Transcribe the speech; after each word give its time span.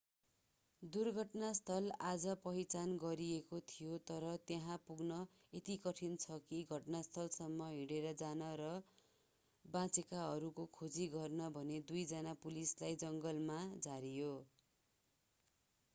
दुर्घटना 0.83 1.49
स्थल 1.55 1.89
आज 2.03 2.23
पहिचान 2.43 2.93
गरिएको 3.01 3.57
थियो 3.65 3.97
तर 4.05 4.23
त्यहाँ 4.47 4.77
पुग्न 4.87 5.17
यति 5.53 5.75
कठिन 5.83 6.15
छ 6.23 6.37
कि 6.47 6.61
घटनास्थलसम्म 6.71 7.67
हिँडेर 7.71 8.07
जान 8.17 8.41
र 8.57 8.71
बचेकाहरूको 9.65 10.65
खोजी 10.73 11.07
गर्न 11.11 11.51
भनेर 11.53 11.85
दुई 11.87 12.07
जना 12.13 12.33
पुलिसलाई 12.41 12.97
जङ्गलमा 13.03 13.59
झारियो 13.81 14.33